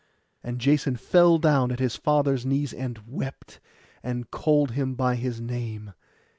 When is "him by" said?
4.71-5.13